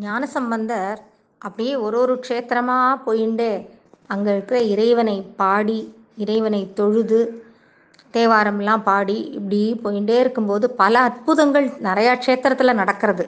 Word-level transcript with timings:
ஞானசம்பந்தர் 0.00 0.98
அப்படியே 1.42 1.74
ஒரு 1.84 1.96
ஒரு 2.02 2.14
க்ஷேத்திரமாக 2.24 3.00
போயிண்டே 3.06 3.52
அங்கே 4.10 4.30
இருக்கிற 4.32 4.58
இறைவனை 4.72 5.16
பாடி 5.36 5.78
இறைவனை 6.16 6.60
தொழுது 6.74 7.20
தேவாரம்லாம் 8.14 8.82
பாடி 8.82 9.16
இப்படி 9.38 9.60
போயிட்டே 9.84 10.16
இருக்கும்போது 10.20 10.66
பல 10.74 10.94
அற்புதங்கள் 11.08 11.66
நிறையா 11.88 12.12
க்ஷேத்திரத்தில் 12.18 12.78
நடக்கிறது. 12.80 13.24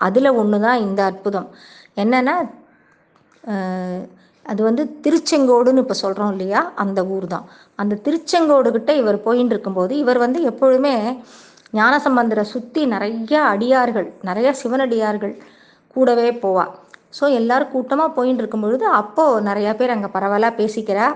அதில் 0.00 0.36
ஒன்று 0.40 0.58
தான் 0.60 0.82
இந்த 0.86 1.00
அற்புதம். 1.10 1.48
என்னென்னா 1.96 2.34
அது 4.46 4.60
வந்து 4.62 4.82
திருச்செங்கோடுன்னு 5.04 5.82
இப்போ 5.84 5.96
சொல்கிறோம் 6.04 6.32
இல்லையா? 6.34 6.60
அந்த 6.82 7.00
ஊர் 7.14 7.26
தான் 7.26 7.46
அந்த 7.78 7.98
திருச்செங்கோடுகிட்ட 8.06 8.90
இவர் 9.02 9.18
போயின்னு 9.26 9.54
இருக்கும்போது 9.54 9.92
இவர் 9.96 10.18
வந்து 10.18 10.40
எப்பொழுதுமே 10.50 10.94
ஞானசம்பந்தரை 11.72 12.44
சுற்றி 12.54 12.80
நிறையா 12.94 13.42
அடியார்கள் 13.52 14.08
நிறையா 14.28 14.52
சிவனடியார்கள் 14.62 15.34
கூடவே 15.94 16.28
போவா. 16.44 16.64
ஸோ 17.18 17.24
எல்லோரும் 17.38 17.72
கூட்டமாக 17.74 18.14
போயின்னு 18.16 18.42
இருக்கும் 18.42 18.64
பொழுது 18.64 18.84
அப்போது 19.00 19.44
நிறையா 19.48 19.72
பேர் 19.80 19.94
அங்கே 19.94 20.10
பரவாயில்ல 20.16 20.50
பேசிக்கிறா. 20.60 21.06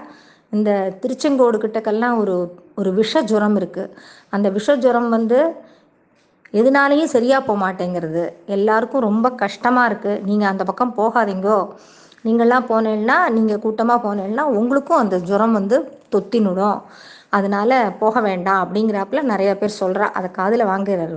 இந்த 0.56 0.70
திருச்செங்கோடு 1.02 1.56
கிட்டக்கெல்லாம் 1.62 2.16
ஒரு 2.22 2.34
ஒரு 2.80 2.90
விஷ 3.00 3.22
ஜுரம் 3.30 3.56
இருக்குது 3.60 3.92
அந்த 4.34 4.48
விஷ 4.56 4.76
ஜுரம் 4.84 5.08
வந்து 5.16 5.38
எதுனாலையும் 6.60 7.12
சரியாக 7.14 7.46
போக 7.46 7.58
மாட்டேங்கிறது. 7.64 8.24
எல்லாருக்கும் 8.56 9.06
ரொம்ப 9.08 9.26
கஷ்டமாக 9.42 9.88
இருக்குது 9.90 10.20
நீங்கள் 10.28 10.50
அந்த 10.52 10.62
பக்கம் 10.70 10.96
போகாதீங்கோ. 11.00 11.58
நீங்கள்லாம் 12.26 12.68
போனேன்னா 12.70 13.16
நீங்கள் 13.36 13.62
கூட்டமாக 13.64 14.00
போனேன்னா 14.06 14.44
உங்களுக்கும் 14.58 15.02
அந்த 15.02 15.16
ஜுரம் 15.28 15.56
வந்து 15.58 15.76
தொத்தினுடும். 16.14 16.78
அதனால 17.36 17.70
போக 18.02 18.20
வேண்டாம் 18.28 18.62
அப்படிங்கிறாப்புல 18.64 19.22
நிறைய 19.32 19.50
பேர் 19.60 19.80
சொல்கிறா 19.82 20.06
அதை 20.18 20.28
காதில் 20.38 20.70
வாங்குறாரு 20.72 21.16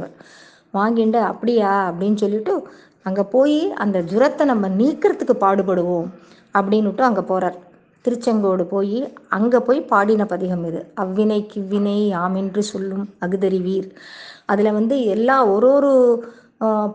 வாங்கிட்டு 0.77 1.19
அப்படியா? 1.31 1.71
அப்படின்னு 1.89 2.17
சொல்லிட்டு 2.23 2.53
அங்கே 3.05 3.23
போய் 3.31 3.57
அந்த 3.75 3.97
ஜுரத்தை 4.03 4.45
நம்ம 4.45 4.67
நீக்கிறதுக்கு 4.75 5.35
பாடுபடுவோம் 5.41 6.07
அப்படின்னுட்டு 6.55 7.01
அங்கே 7.01 7.23
போகிறார் 7.23 7.57
திருச்செங்கோடு 8.05 8.63
போய் 8.65 8.97
அங்கே 9.29 9.59
போய் 9.59 9.79
பாடின 9.83 10.25
பதிகம் 10.25 10.65
இது. 10.65 10.81
அவ்வினை 10.95 11.39
கிவ்வினை 11.45 11.95
யாமென்று 12.09 12.61
சொல்லும் 12.63 13.05
அகுதறிவீர் 13.19 13.89
அதில் 14.45 14.71
வந்து 14.71 14.95
எல்லா 15.05 15.37
ஒரு 15.47 15.69
ஒரு 15.71 15.91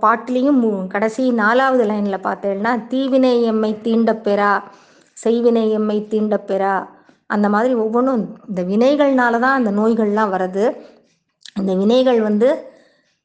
பாட்டிலையும் 0.02 0.62
கடைசி 0.88 1.24
நாலாவது 1.34 1.84
லைனில் 1.84 2.24
பார்த்தேன்னா 2.24 2.72
தீவினை 2.88 3.34
எம்மை 3.44 3.72
தீண்டப்பெறா 3.84 4.50
செய்வினை 5.16 5.64
எம்மை 5.70 5.98
தீண்டப்பெறா 6.10 6.74
அந்த 7.30 7.46
மாதிரி 7.48 7.74
ஒவ்வொன்றும் 7.74 8.24
இந்த 8.48 8.62
வினைகள்னால 8.64 9.38
தான் 9.38 9.58
அந்த 9.58 9.70
நோய்கள்லாம் 9.72 10.34
வருது 10.34 10.64
இந்த 11.56 11.72
வினைகள் 11.74 12.20
வந்து 12.20 12.48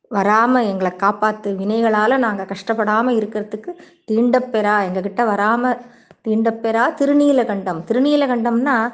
வராமல் 0.09 0.65
எங்களை 0.65 0.91
காப்பாற்று 0.97 1.49
வினைகளால் 1.61 2.17
நாங்கள் 2.17 2.49
கஷ்டப்படாமல் 2.51 3.17
இருக்கிறதுக்கு 3.19 3.71
தீண்டப்பெறா. 4.11 4.75
எங்ககிட்ட 4.87 5.25
வராமல் 5.25 5.79
தீண்டப்பெறா. 6.27 6.83
திருநீலகண்டம். 6.99 7.81
திருநீலகண்டம்னா 7.89 8.91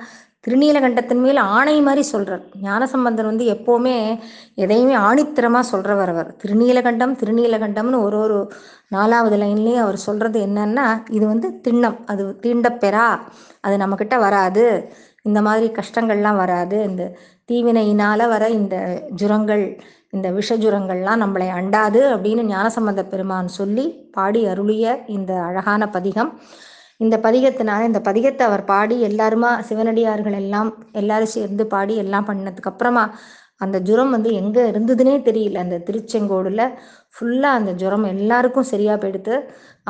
திருநீலகண்டத்தின் 0.47 1.21
மேல் 1.21 1.37
ஆணை 1.37 1.81
மாதிரி 1.81 2.01
சொல்கிறார் 2.01 2.41
ஞானசம்பந்தர் 2.61 3.25
வந்து 3.25 3.45
எப்போவுமே 3.53 4.19
எதையுமே 4.55 4.95
ஆணித்திரமாக 4.95 5.69
சொல்கிறவர் 5.71 6.07
அவர். 6.07 6.35
திருநீலகண்டம் 6.43 7.15
திருநீலகண்டம்னு 7.21 8.01
ஒரு 8.01 8.17
ஒரு 8.19 8.51
நாலாவது 8.87 9.37
லைன்லேயும் 9.37 9.83
அவர் 9.85 9.97
சொல்கிறது 9.97 10.45
என்னன்னா 10.45 10.85
இது 11.09 11.27
வந்து 11.27 11.59
திண்ணம். 11.67 11.97
அது 12.05 12.37
தீண்டப்பெறா. 12.43 13.07
அது 13.61 13.77
நம்மக்கிட்ட 13.77 14.19
வராது. 14.19 14.65
இந்த 15.21 15.41
மாதிரி 15.41 15.71
கஷ்டங்கள்லாம் 15.73 16.35
வராது. 16.35 16.83
இந்த 16.83 17.03
தீவினையினால் 17.51 18.29
வர 18.29 18.49
இந்த 18.49 18.75
ஜுரங்கள் 19.21 19.79
இந்த 20.15 20.27
விஷஜுரங்கள்லாம் 20.37 21.21
நம்மளை 21.23 21.47
அண்டாது 21.59 22.01
அப்படின்னு 22.13 22.43
ஞானசம்பந்த 22.51 23.03
பெருமான் 23.13 23.49
சொல்லி 23.59 23.85
பாடி 24.17 24.41
அருளிய 24.51 24.85
இந்த 25.15 25.31
அழகான 25.47 25.89
பதிகம். 25.95 26.31
இந்த 27.03 27.15
பதிகத்தினால 27.25 27.87
இந்த 27.89 28.01
பதிகத்தை 28.09 28.43
அவர் 28.49 28.63
பாடி 28.73 28.97
எல்லாருமா 29.07 29.49
சிவனடியார்கள் 29.69 30.37
எல்லாம் 30.43 30.69
எல்லாரும் 31.01 31.33
சேர்ந்து 31.37 31.63
பாடி 31.73 31.95
எல்லாம் 32.03 32.27
பண்ணதுக்கு 32.29 32.71
அப்புறமா 32.73 33.03
அந்த 33.63 33.77
ஜுரம் 33.87 34.13
வந்து 34.15 34.29
எங்கே 34.41 34.63
இருந்ததுன்னே 34.71 35.15
தெரியல. 35.27 35.59
அந்த 35.65 35.77
திருச்செங்கோடில் 35.87 36.63
ஃபுல்லாக 37.15 37.59
அந்த 37.59 37.71
ஜுரம் 37.81 38.05
எல்லாருக்கும் 38.13 38.69
சரியாக 38.71 38.97
போயிடுத்து 39.01 39.35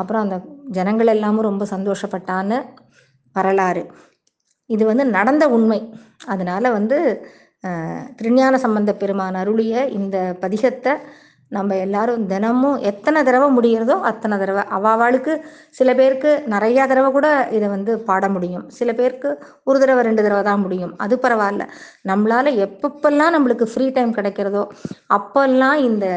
அப்புறம் 0.01 0.23
அந்த 0.25 0.37
ஜனங்கள் 0.77 1.13
எல்லாமும் 1.15 1.47
ரொம்ப 1.49 1.63
சந்தோஷப்பட்டான்னு 1.75 2.57
வரலாறு. 3.35 3.83
இது 4.69 4.83
வந்து 4.91 5.05
நடந்த 5.17 5.45
உண்மை. 5.55 5.79
அதனால் 6.33 6.75
வந்து 6.77 6.97
திருஞான 8.17 8.57
சம்பந்த 8.65 8.91
பெருமான் 9.01 9.37
அருளிய 9.41 9.85
இந்த 9.99 10.17
பதிகத்தை 10.43 10.93
நம்ம 11.55 11.75
எல்லாரும் 11.85 12.23
தினமும் 12.31 12.77
எத்தனை 12.89 13.19
தடவை 13.23 13.47
முடிகிறதோ 13.57 13.95
அத்தனை 14.09 14.35
தடவை. 14.41 14.63
அவாவாளுக்கு 14.77 15.33
சில 15.77 15.89
பேருக்கு 15.99 16.31
நிறையா 16.53 16.83
தடவை 16.91 17.09
கூட 17.11 17.27
இதை 17.57 17.67
வந்து 17.75 17.91
பாட 18.07 18.29
முடியும். 18.35 18.65
சில 18.77 18.89
பேருக்கு 18.99 19.29
ஒரு 19.63 19.77
தடவை 19.83 20.03
ரெண்டு 20.07 20.23
தடவை 20.25 20.43
தான் 20.49 20.63
முடியும். 20.65 20.93
அது 20.97 21.17
பரவாயில்ல. 21.25 21.65
நம்மளால் 22.11 22.51
எப்பப்பெல்லாம் 22.67 23.35
நம்மளுக்கு 23.35 23.67
ஃப்ரீ 23.73 23.87
டைம் 23.97 24.17
கிடைக்கிறதோ 24.17 24.63
அப்போல்லாம் 25.17 25.79
இந்த 25.89 26.07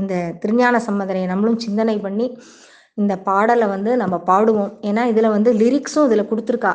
இந்த 0.00 0.14
திருஞான 0.40 0.76
சம்பந்தனையை 0.86 1.28
நம்மளும் 1.30 1.62
சிந்தனை 1.66 1.96
பண்ணி 2.06 2.26
இந்த 3.00 3.14
பாடலை 3.28 3.66
வந்து 3.66 3.90
நம்ம 4.02 4.16
பாடுவோம். 4.30 4.72
ஏன்னா 4.88 5.02
இதில் 5.12 5.34
வந்து 5.36 5.50
லிரிக்ஸும் 5.60 6.08
இதில் 6.08 6.28
கொடுத்துருக்கா. 6.30 6.72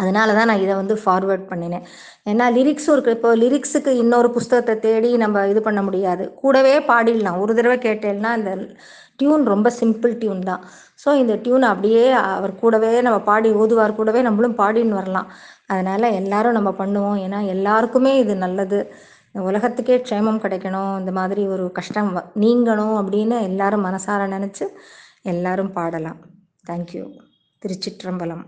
அதனால 0.00 0.34
தான் 0.38 0.48
நான் 0.50 0.62
இதை 0.64 0.74
வந்து 0.80 0.94
ஃபார்வேர்ட் 1.02 1.46
பண்ணினேன். 1.52 1.84
ஏன்னா 2.30 2.46
லிரிக்ஸும் 2.56 2.94
இருக்குது 2.94 3.16
இப்போ 3.18 3.30
லிரிக்ஸுக்கு 3.42 3.92
இன்னொரு 4.02 4.28
புஸ்தகத்தை 4.36 4.74
தேடி 4.86 5.10
நம்ம 5.22 5.46
இது 5.52 5.60
பண்ண 5.68 5.80
முடியாது. 5.88 6.24
கூடவே 6.42 6.74
பாடிடலாம். 6.90 7.38
ஒரு 7.44 7.52
தடவை 7.58 7.76
கேட்டேன்னா 7.86 8.32
இந்த 8.40 8.52
டியூன் 9.20 9.44
ரொம்ப 9.52 9.68
சிம்பிள் 9.80 10.12
டியூன் 10.20 10.42
தான். 10.50 10.62
ஸோ 11.02 11.08
இந்த 11.22 11.34
டியூன் 11.44 11.66
அப்படியே 11.72 12.04
அவர் 12.36 12.52
கூடவே 12.62 12.92
நம்ம 13.06 13.18
பாடி 13.30 13.48
ஓதுவார். 13.62 13.98
கூடவே 13.98 14.20
நம்மளும் 14.28 14.58
பாடின்னு 14.60 14.98
வரலாம். 15.00 15.28
அதனால் 15.72 16.14
எல்லாரும் 16.20 16.56
நம்ம 16.58 16.70
பண்ணுவோம். 16.82 17.18
ஏன்னா 17.26 17.40
எல்லாருக்குமே 17.54 18.12
இது 18.22 18.36
நல்லது. 18.44 18.80
உலகத்துக்கே 19.48 19.96
க்ஷேமம் 20.06 20.42
கிடைக்கணும். 20.44 20.92
இந்த 21.00 21.12
மாதிரி 21.18 21.42
ஒரு 21.54 21.66
கஷ்டம் 21.78 22.08
நீங்கணும் 22.44 22.96
அப்படின்னு 23.00 23.36
எல்லாரும் 23.50 23.86
மனசார 23.88 24.26
நினச்சி 24.36 24.66
எல்லாரும் 25.32 25.74
பாடலாம். 25.78 26.18
Thank you 26.70 27.04
Thiruchitrambalam. 27.62 28.44